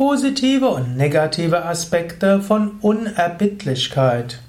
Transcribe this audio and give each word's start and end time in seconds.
Positive 0.00 0.66
und 0.66 0.96
negative 0.96 1.66
Aspekte 1.66 2.40
von 2.40 2.78
Unerbittlichkeit. 2.80 4.40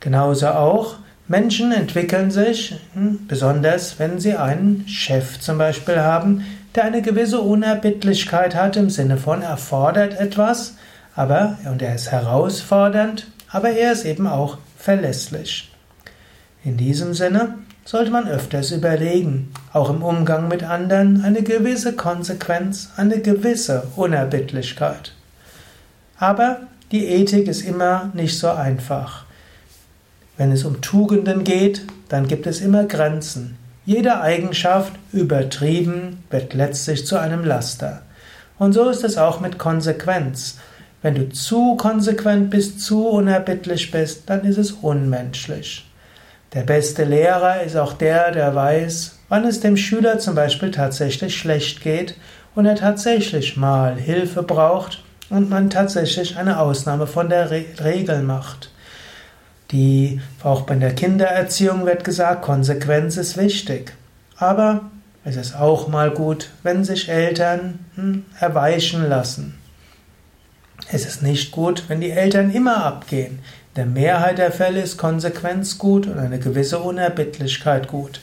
Genauso 0.00 0.48
auch 0.48 0.96
Menschen 1.28 1.70
entwickeln 1.72 2.30
sich, 2.30 2.74
hm, 2.94 3.26
besonders 3.28 3.98
wenn 3.98 4.18
sie 4.18 4.34
einen 4.34 4.88
Chef 4.88 5.38
zum 5.40 5.58
Beispiel 5.58 6.00
haben, 6.00 6.44
der 6.74 6.84
eine 6.84 7.02
gewisse 7.02 7.40
Unerbittlichkeit 7.40 8.54
hat 8.54 8.76
im 8.76 8.88
Sinne 8.88 9.18
von 9.18 9.42
er 9.42 9.58
fordert 9.58 10.18
etwas, 10.18 10.76
aber 11.14 11.58
und 11.66 11.82
er 11.82 11.94
ist 11.94 12.10
herausfordernd, 12.10 13.26
aber 13.50 13.70
er 13.70 13.92
ist 13.92 14.04
eben 14.04 14.26
auch 14.26 14.58
verlässlich. 14.76 15.70
In 16.64 16.76
diesem 16.76 17.14
Sinne 17.14 17.54
sollte 17.84 18.10
man 18.10 18.28
öfters 18.28 18.70
überlegen, 18.70 19.52
auch 19.72 19.90
im 19.90 20.02
Umgang 20.02 20.48
mit 20.48 20.62
anderen 20.62 21.24
eine 21.24 21.42
gewisse 21.42 21.94
Konsequenz, 21.94 22.90
eine 22.96 23.20
gewisse 23.20 23.88
Unerbittlichkeit. 23.96 25.12
Aber 26.18 26.60
die 26.92 27.06
Ethik 27.06 27.48
ist 27.48 27.62
immer 27.62 28.10
nicht 28.14 28.38
so 28.38 28.50
einfach. 28.50 29.24
Wenn 30.36 30.52
es 30.52 30.64
um 30.64 30.80
Tugenden 30.80 31.44
geht, 31.44 31.82
dann 32.08 32.28
gibt 32.28 32.46
es 32.46 32.60
immer 32.60 32.84
Grenzen. 32.84 33.56
Jede 33.86 34.20
Eigenschaft 34.20 34.92
übertrieben 35.12 36.22
wird 36.30 36.54
letztlich 36.54 37.06
zu 37.06 37.18
einem 37.18 37.44
Laster. 37.44 38.02
Und 38.58 38.72
so 38.72 38.88
ist 38.88 39.04
es 39.04 39.16
auch 39.16 39.40
mit 39.40 39.58
Konsequenz. 39.58 40.58
Wenn 41.02 41.14
du 41.14 41.28
zu 41.30 41.76
konsequent 41.76 42.50
bist, 42.50 42.80
zu 42.80 43.08
unerbittlich 43.08 43.90
bist, 43.90 44.24
dann 44.26 44.44
ist 44.44 44.58
es 44.58 44.72
unmenschlich. 44.72 45.86
Der 46.52 46.62
beste 46.62 47.04
Lehrer 47.04 47.62
ist 47.62 47.76
auch 47.76 47.92
der, 47.92 48.32
der 48.32 48.54
weiß, 48.54 49.18
wann 49.28 49.44
es 49.44 49.60
dem 49.60 49.76
Schüler 49.76 50.18
zum 50.18 50.34
Beispiel 50.34 50.70
tatsächlich 50.70 51.38
schlecht 51.38 51.80
geht 51.80 52.16
und 52.54 52.66
er 52.66 52.74
tatsächlich 52.74 53.56
mal 53.56 53.96
Hilfe 53.96 54.42
braucht 54.42 55.02
und 55.30 55.48
man 55.48 55.70
tatsächlich 55.70 56.36
eine 56.36 56.58
Ausnahme 56.58 57.06
von 57.06 57.28
der 57.28 57.50
Re 57.50 57.64
Regel 57.82 58.22
macht. 58.22 58.70
Die, 59.70 60.20
auch 60.42 60.62
bei 60.62 60.74
der 60.74 60.94
Kindererziehung 60.94 61.86
wird 61.86 62.02
gesagt, 62.02 62.42
Konsequenz 62.42 63.16
ist 63.16 63.36
wichtig. 63.36 63.92
Aber 64.36 64.90
es 65.24 65.36
ist 65.36 65.54
auch 65.54 65.86
mal 65.86 66.10
gut, 66.10 66.50
wenn 66.64 66.82
sich 66.82 67.08
Eltern 67.08 67.78
hm, 67.94 68.24
erweichen 68.40 69.08
lassen. 69.08 69.59
Es 70.92 71.06
ist 71.06 71.22
nicht 71.22 71.52
gut, 71.52 71.84
wenn 71.86 72.00
die 72.00 72.10
Eltern 72.10 72.50
immer 72.50 72.84
abgehen. 72.84 73.38
In 73.68 73.74
der 73.76 73.86
Mehrheit 73.86 74.38
der 74.38 74.50
Fälle 74.50 74.82
ist 74.82 74.98
Konsequenz 74.98 75.78
gut 75.78 76.08
und 76.08 76.18
eine 76.18 76.40
gewisse 76.40 76.80
Unerbittlichkeit 76.80 77.86
gut. 77.86 78.20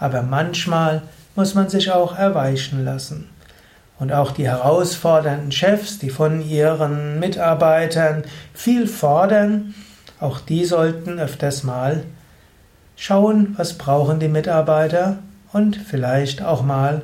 Aber 0.00 0.22
manchmal 0.22 1.02
muss 1.36 1.54
man 1.54 1.68
sich 1.68 1.92
auch 1.92 2.18
erweichen 2.18 2.84
lassen. 2.84 3.28
Und 4.00 4.12
auch 4.12 4.32
die 4.32 4.48
herausfordernden 4.48 5.52
Chefs, 5.52 6.00
die 6.00 6.10
von 6.10 6.40
ihren 6.40 7.20
Mitarbeitern 7.20 8.24
viel 8.52 8.88
fordern, 8.88 9.74
auch 10.18 10.40
die 10.40 10.64
sollten 10.64 11.20
öfters 11.20 11.62
mal 11.62 12.02
schauen, 12.96 13.54
was 13.56 13.74
brauchen 13.74 14.18
die 14.18 14.28
Mitarbeiter 14.28 15.18
und 15.52 15.76
vielleicht 15.76 16.42
auch 16.42 16.62
mal 16.62 17.02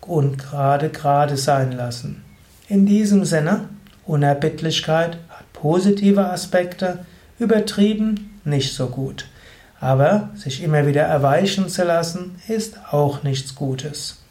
ungerade 0.00 0.88
gerade 0.88 1.36
sein 1.36 1.72
lassen. 1.72 2.24
In 2.68 2.86
diesem 2.86 3.26
Sinne, 3.26 3.68
Unerbittlichkeit 4.08 5.18
hat 5.28 5.52
positive 5.52 6.30
Aspekte, 6.30 7.04
übertrieben 7.38 8.40
nicht 8.44 8.74
so 8.74 8.88
gut. 8.88 9.26
Aber 9.80 10.30
sich 10.34 10.62
immer 10.62 10.86
wieder 10.86 11.02
erweichen 11.02 11.68
zu 11.68 11.84
lassen, 11.84 12.36
ist 12.48 12.78
auch 12.90 13.22
nichts 13.22 13.54
Gutes. 13.54 14.22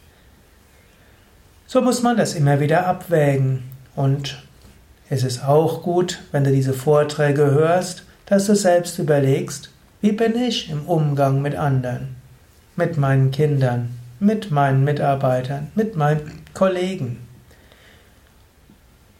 So 1.66 1.80
muss 1.80 2.02
man 2.02 2.16
das 2.16 2.34
immer 2.34 2.60
wieder 2.60 2.86
abwägen. 2.86 3.62
Und 3.94 4.42
es 5.08 5.22
ist 5.22 5.44
auch 5.44 5.82
gut, 5.82 6.18
wenn 6.32 6.44
du 6.44 6.52
diese 6.52 6.74
Vorträge 6.74 7.50
hörst, 7.50 8.04
dass 8.26 8.46
du 8.46 8.56
selbst 8.56 8.98
überlegst, 8.98 9.70
wie 10.00 10.12
bin 10.12 10.36
ich 10.36 10.70
im 10.70 10.82
Umgang 10.86 11.40
mit 11.40 11.54
anderen, 11.56 12.16
mit 12.76 12.98
meinen 12.98 13.30
Kindern, 13.30 13.90
mit 14.20 14.50
meinen 14.50 14.84
Mitarbeitern, 14.84 15.68
mit 15.74 15.96
meinen 15.96 16.42
Kollegen. 16.52 17.27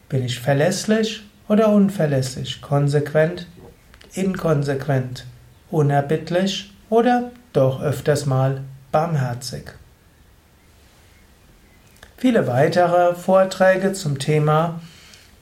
Bin 0.08 0.24
ich 0.24 0.40
verlässlich 0.40 1.22
oder 1.48 1.68
unverlässlich? 1.68 2.62
Konsequent, 2.62 3.46
inkonsequent, 4.14 5.26
unerbittlich 5.70 6.72
oder 6.88 7.30
doch 7.52 7.82
öfters 7.82 8.24
mal 8.24 8.62
barmherzig? 8.90 9.64
Viele 12.16 12.46
weitere 12.46 13.14
Vorträge 13.14 13.92
zum 13.92 14.18
Thema 14.18 14.80